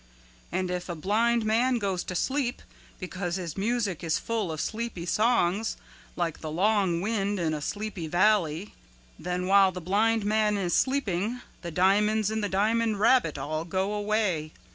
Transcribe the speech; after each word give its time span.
And 0.51 0.71
if 0.71 0.89
a 0.89 0.95
blind 0.95 1.45
man 1.45 1.77
goes 1.77 2.03
to 2.05 2.15
sleep 2.15 2.63
because 2.99 3.35
his 3.35 3.55
music 3.55 4.03
is 4.03 4.17
full 4.17 4.51
of 4.51 4.59
sleepy 4.59 5.05
songs 5.05 5.77
like 6.15 6.41
the 6.41 6.49
long 6.49 7.01
wind 7.01 7.39
in 7.39 7.53
a 7.53 7.61
sleepy 7.61 8.07
valley, 8.07 8.73
then 9.19 9.45
while 9.45 9.71
the 9.71 9.79
blind 9.79 10.25
man 10.25 10.57
is 10.57 10.73
sleeping 10.73 11.41
the 11.61 11.69
diamonds 11.69 12.31
in 12.31 12.41
the 12.41 12.49
diamond 12.49 12.99
rabbit 12.99 13.37
all 13.37 13.63
go 13.63 13.93
away. 13.93 14.53